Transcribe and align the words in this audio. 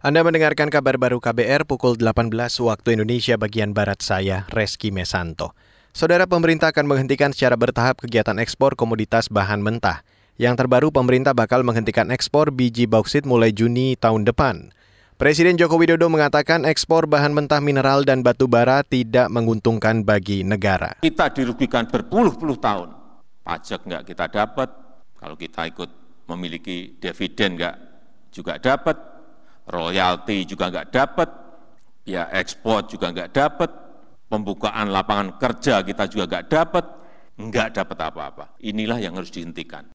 Anda 0.00 0.24
mendengarkan 0.24 0.72
kabar 0.72 0.96
baru 0.96 1.20
KBR 1.20 1.68
pukul 1.68 1.92
18 1.92 2.32
waktu 2.64 2.96
Indonesia 2.96 3.36
bagian 3.36 3.76
Barat 3.76 4.00
saya, 4.00 4.48
Reski 4.48 4.88
Mesanto. 4.88 5.52
Saudara 5.92 6.24
pemerintah 6.24 6.72
akan 6.72 6.88
menghentikan 6.88 7.36
secara 7.36 7.52
bertahap 7.52 8.00
kegiatan 8.00 8.40
ekspor 8.40 8.80
komoditas 8.80 9.28
bahan 9.28 9.60
mentah. 9.60 10.00
Yang 10.40 10.64
terbaru 10.64 10.88
pemerintah 10.88 11.36
bakal 11.36 11.68
menghentikan 11.68 12.08
ekspor 12.08 12.48
biji 12.48 12.88
bauksit 12.88 13.28
mulai 13.28 13.52
Juni 13.52 13.92
tahun 13.92 14.24
depan. 14.24 14.72
Presiden 15.20 15.60
Joko 15.60 15.76
Widodo 15.76 16.08
mengatakan 16.08 16.64
ekspor 16.64 17.04
bahan 17.04 17.36
mentah 17.36 17.60
mineral 17.60 18.08
dan 18.08 18.24
batu 18.24 18.48
bara 18.48 18.80
tidak 18.80 19.28
menguntungkan 19.28 20.00
bagi 20.00 20.48
negara. 20.48 20.96
Kita 21.04 21.28
dirugikan 21.28 21.84
berpuluh-puluh 21.84 22.56
tahun. 22.56 22.88
Pajak 23.44 23.84
nggak 23.84 24.08
kita 24.08 24.32
dapat, 24.32 24.72
kalau 25.20 25.36
kita 25.36 25.68
ikut 25.68 25.92
memiliki 26.24 26.96
dividen 26.96 27.60
nggak 27.60 27.76
juga 28.32 28.56
dapat, 28.56 29.19
royalti 29.70 30.44
juga 30.44 30.68
nggak 30.68 30.88
dapat, 30.90 31.28
ya 32.04 32.26
ekspor 32.34 32.90
juga 32.90 33.14
nggak 33.14 33.30
dapat, 33.30 33.70
pembukaan 34.26 34.90
lapangan 34.90 35.38
kerja 35.38 35.80
kita 35.86 36.10
juga 36.10 36.24
nggak 36.26 36.46
dapat, 36.50 36.84
nggak 37.38 37.68
dapat 37.78 37.98
apa-apa. 37.98 38.44
Inilah 38.60 38.98
yang 38.98 39.16
harus 39.16 39.30
dihentikan. 39.30 39.88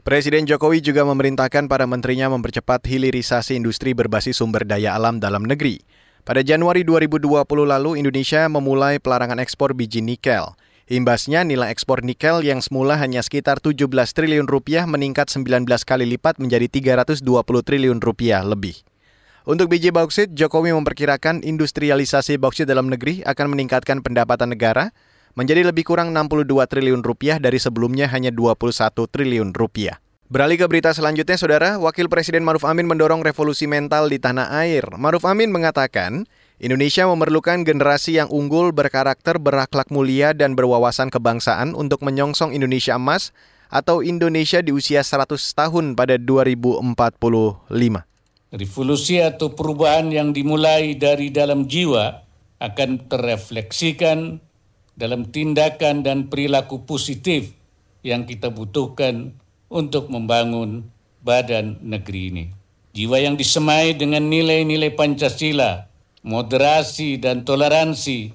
Presiden 0.00 0.48
Jokowi 0.48 0.80
juga 0.80 1.04
memerintahkan 1.04 1.68
para 1.68 1.84
menterinya 1.84 2.32
mempercepat 2.32 2.88
hilirisasi 2.88 3.60
industri 3.60 3.92
berbasis 3.92 4.40
sumber 4.40 4.64
daya 4.64 4.96
alam 4.96 5.20
dalam 5.20 5.44
negeri. 5.44 5.84
Pada 6.24 6.40
Januari 6.40 6.84
2020 6.88 7.28
lalu, 7.68 8.00
Indonesia 8.00 8.48
memulai 8.48 8.96
pelarangan 8.96 9.40
ekspor 9.40 9.76
biji 9.76 10.00
nikel. 10.00 10.56
Imbasnya 10.90 11.46
nilai 11.46 11.70
ekspor 11.70 12.02
nikel 12.02 12.42
yang 12.42 12.64
semula 12.64 12.98
hanya 12.98 13.22
sekitar 13.22 13.62
17 13.62 13.86
triliun 13.86 14.50
rupiah 14.50 14.88
meningkat 14.90 15.30
19 15.30 15.68
kali 15.86 16.04
lipat 16.16 16.42
menjadi 16.42 16.66
320 16.66 17.22
triliun 17.62 18.00
rupiah 18.02 18.42
lebih. 18.42 18.80
Untuk 19.48 19.72
biji 19.72 19.88
bauksit, 19.88 20.36
Jokowi 20.36 20.76
memperkirakan 20.76 21.40
industrialisasi 21.40 22.36
bauksit 22.36 22.68
dalam 22.68 22.92
negeri 22.92 23.24
akan 23.24 23.56
meningkatkan 23.56 24.04
pendapatan 24.04 24.52
negara 24.52 24.92
menjadi 25.32 25.64
lebih 25.64 25.88
kurang 25.88 26.12
62 26.12 26.52
triliun 26.68 27.00
rupiah 27.00 27.40
dari 27.40 27.56
sebelumnya 27.56 28.04
hanya 28.12 28.28
21 28.28 28.92
triliun 29.08 29.56
rupiah. 29.56 29.96
Beralih 30.30 30.62
ke 30.62 30.66
berita 30.70 30.94
selanjutnya, 30.94 31.34
Saudara, 31.34 31.80
Wakil 31.80 32.06
Presiden 32.06 32.46
Maruf 32.46 32.62
Amin 32.62 32.86
mendorong 32.86 33.24
revolusi 33.24 33.66
mental 33.66 34.06
di 34.06 34.20
tanah 34.20 34.62
air. 34.62 34.86
Maruf 34.94 35.26
Amin 35.26 35.50
mengatakan, 35.50 36.22
Indonesia 36.62 37.08
memerlukan 37.08 37.66
generasi 37.66 38.20
yang 38.20 38.30
unggul, 38.30 38.70
berkarakter, 38.70 39.42
berakhlak 39.42 39.90
mulia, 39.90 40.30
dan 40.30 40.54
berwawasan 40.54 41.10
kebangsaan 41.10 41.74
untuk 41.74 42.04
menyongsong 42.06 42.54
Indonesia 42.54 42.94
emas 42.94 43.34
atau 43.72 44.06
Indonesia 44.06 44.62
di 44.62 44.70
usia 44.70 45.02
100 45.02 45.34
tahun 45.56 45.98
pada 45.98 46.14
2045. 46.14 48.09
Revolusi 48.50 49.22
atau 49.22 49.54
perubahan 49.54 50.10
yang 50.10 50.34
dimulai 50.34 50.98
dari 50.98 51.30
dalam 51.30 51.70
jiwa 51.70 52.26
akan 52.58 53.06
terrefleksikan 53.06 54.42
dalam 54.98 55.30
tindakan 55.30 56.02
dan 56.02 56.26
perilaku 56.26 56.82
positif 56.82 57.54
yang 58.02 58.26
kita 58.26 58.50
butuhkan 58.50 59.38
untuk 59.70 60.10
membangun 60.10 60.90
badan 61.22 61.78
negeri 61.80 62.22
ini. 62.34 62.44
Jiwa 62.90 63.22
yang 63.22 63.38
disemai 63.38 63.94
dengan 63.94 64.26
nilai-nilai 64.26 64.98
Pancasila, 64.98 65.86
moderasi 66.26 67.22
dan 67.22 67.46
toleransi 67.46 68.34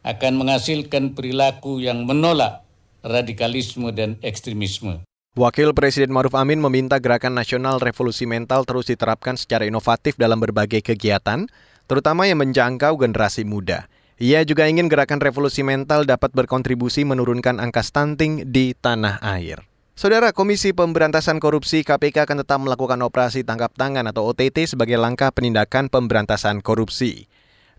akan 0.00 0.32
menghasilkan 0.40 1.12
perilaku 1.12 1.78
yang 1.78 2.08
menolak 2.08 2.64
radikalisme 3.04 3.92
dan 3.92 4.16
ekstremisme. 4.24 5.04
Wakil 5.32 5.72
Presiden 5.72 6.12
Maruf 6.12 6.36
Amin 6.36 6.60
meminta 6.60 7.00
Gerakan 7.00 7.32
Nasional 7.32 7.80
Revolusi 7.80 8.28
Mental 8.28 8.68
terus 8.68 8.92
diterapkan 8.92 9.32
secara 9.40 9.64
inovatif 9.64 10.12
dalam 10.20 10.36
berbagai 10.36 10.84
kegiatan, 10.84 11.48
terutama 11.88 12.28
yang 12.28 12.44
menjangkau 12.44 13.00
generasi 13.00 13.48
muda. 13.48 13.88
Ia 14.20 14.44
juga 14.44 14.68
ingin 14.68 14.92
gerakan 14.92 15.24
revolusi 15.24 15.64
mental 15.64 16.04
dapat 16.04 16.36
berkontribusi 16.36 17.08
menurunkan 17.08 17.64
angka 17.64 17.80
stunting 17.80 18.44
di 18.52 18.76
tanah 18.76 19.24
air. 19.24 19.64
Saudara 19.96 20.36
Komisi 20.36 20.76
Pemberantasan 20.76 21.40
Korupsi 21.40 21.80
KPK 21.80 22.28
akan 22.28 22.44
tetap 22.44 22.60
melakukan 22.60 23.00
operasi 23.00 23.40
tangkap 23.40 23.72
tangan 23.72 24.04
atau 24.12 24.28
OTT 24.28 24.68
sebagai 24.68 25.00
langkah 25.00 25.32
penindakan 25.32 25.88
pemberantasan 25.88 26.60
korupsi. 26.60 27.24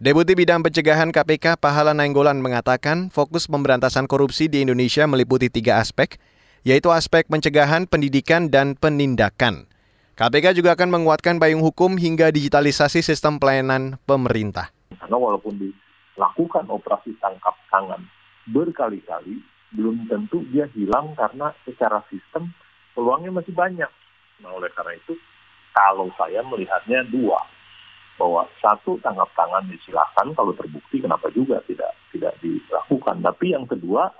Deputi 0.02 0.34
Bidang 0.34 0.66
Pencegahan 0.66 1.14
KPK 1.14 1.62
Pahala 1.62 1.94
Nainggolan 1.94 2.42
mengatakan 2.42 3.14
fokus 3.14 3.46
pemberantasan 3.46 4.10
korupsi 4.10 4.50
di 4.50 4.66
Indonesia 4.66 5.06
meliputi 5.06 5.54
tiga 5.54 5.78
aspek, 5.78 6.18
yaitu 6.64 6.92
aspek 6.92 7.28
pencegahan, 7.28 7.88
pendidikan, 7.88 8.48
dan 8.48 8.76
penindakan. 8.80 9.68
KPK 10.16 10.56
juga 10.56 10.76
akan 10.80 10.90
menguatkan 10.90 11.38
payung 11.38 11.60
hukum 11.60 12.00
hingga 12.00 12.32
digitalisasi 12.32 13.04
sistem 13.04 13.40
pelayanan 13.42 14.00
pemerintah. 14.08 14.72
Karena 14.96 15.18
walaupun 15.20 15.60
di 15.60 15.70
lakukan 16.16 16.70
operasi 16.72 17.18
tangkap 17.20 17.58
tangan 17.68 18.02
berkali-kali, 18.48 19.42
belum 19.74 20.06
tentu 20.06 20.46
dia 20.54 20.70
hilang 20.72 21.18
karena 21.18 21.52
secara 21.66 22.06
sistem 22.14 22.54
peluangnya 22.94 23.34
masih 23.34 23.52
banyak. 23.58 23.92
Nah 24.46 24.54
oleh 24.54 24.70
karena 24.78 24.94
itu, 24.94 25.18
kalau 25.74 26.14
saya 26.14 26.46
melihatnya 26.46 27.10
dua, 27.10 27.42
bahwa 28.22 28.46
satu 28.62 29.02
tangkap 29.02 29.28
tangan 29.34 29.66
disilakan 29.66 30.38
kalau 30.38 30.54
terbukti 30.54 31.02
kenapa 31.02 31.34
juga 31.34 31.58
tidak 31.66 31.98
tidak 32.14 32.38
dilakukan. 32.40 33.26
Tapi 33.26 33.58
yang 33.58 33.66
kedua, 33.66 34.14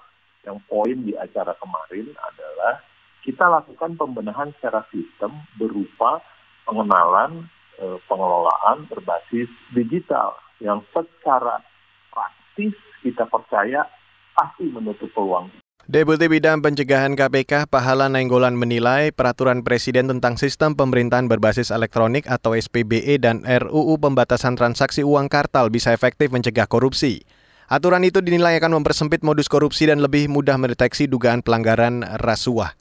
yang 0.44 0.60
poin 0.68 0.96
di 1.04 1.16
acara 1.16 1.56
kemarin 1.58 2.12
adalah 2.12 2.84
kita 3.24 3.48
lakukan 3.48 3.96
pembenahan 3.96 4.52
secara 4.60 4.84
sistem 4.92 5.32
berupa 5.56 6.20
pengenalan 6.68 7.48
e, 7.80 7.98
pengelolaan 8.08 8.88
berbasis 8.92 9.48
digital 9.72 10.36
yang 10.60 10.84
secara 10.92 11.64
praktis 12.12 12.76
kita 13.00 13.24
percaya 13.28 13.88
pasti 14.36 14.68
menutup 14.68 15.08
peluang. 15.16 15.48
Deputi 15.84 16.32
Bidang 16.32 16.64
Pencegahan 16.64 17.12
KPK 17.12 17.68
Pahala 17.68 18.08
Nainggolan 18.08 18.56
menilai 18.56 19.12
peraturan 19.12 19.68
Presiden 19.68 20.08
tentang 20.08 20.40
sistem 20.40 20.80
pemerintahan 20.80 21.28
berbasis 21.28 21.76
elektronik 21.76 22.24
atau 22.24 22.56
SPBE 22.56 23.20
dan 23.20 23.44
RUU 23.44 24.00
pembatasan 24.00 24.56
transaksi 24.56 25.04
uang 25.04 25.28
kartal 25.28 25.68
bisa 25.68 25.92
efektif 25.92 26.32
mencegah 26.32 26.72
korupsi. 26.72 27.28
Aturan 27.72 28.04
itu 28.04 28.20
dinilai 28.20 28.60
akan 28.60 28.84
mempersempit 28.84 29.24
modus 29.24 29.48
korupsi 29.48 29.88
dan 29.88 30.04
lebih 30.04 30.28
mudah 30.28 30.60
mendeteksi 30.60 31.08
dugaan 31.08 31.40
pelanggaran 31.40 32.04
rasuah. 32.20 32.76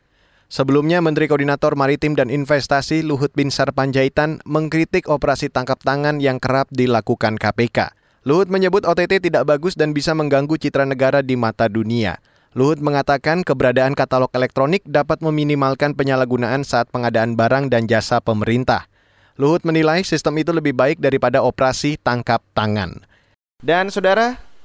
Sebelumnya, 0.53 1.00
Menteri 1.00 1.32
Koordinator 1.32 1.72
Maritim 1.78 2.12
dan 2.12 2.28
Investasi 2.28 3.00
Luhut 3.00 3.32
Binsar 3.32 3.72
Panjaitan 3.72 4.44
mengkritik 4.44 5.09
operasi 5.09 5.48
tangkap 5.48 5.81
tangan 5.81 6.20
yang 6.20 6.37
kerap 6.37 6.69
dilakukan 6.69 7.41
KPK. 7.41 7.97
Luhut 8.28 8.53
menyebut 8.53 8.84
OTT 8.84 9.19
tidak 9.32 9.48
bagus 9.48 9.75
dan 9.75 9.97
bisa 9.97 10.12
mengganggu 10.12 10.54
citra 10.60 10.84
negara 10.84 11.25
di 11.25 11.41
mata 11.41 11.72
dunia. 11.72 12.20
Luhut 12.53 12.84
mengatakan 12.84 13.41
keberadaan 13.41 13.97
katalog 13.97 14.28
elektronik 14.37 14.84
dapat 14.84 15.25
meminimalkan 15.25 15.97
penyalahgunaan 15.97 16.69
saat 16.69 16.93
pengadaan 16.93 17.32
barang 17.32 17.72
dan 17.72 17.88
jasa 17.88 18.20
pemerintah. 18.20 18.84
Luhut 19.41 19.64
menilai 19.64 20.04
sistem 20.04 20.37
itu 20.37 20.53
lebih 20.53 20.76
baik 20.76 21.00
daripada 21.00 21.41
operasi 21.41 21.97
tangkap 21.97 22.44
tangan. 22.53 23.00
Dan 23.64 23.88
saudara, 23.88 24.37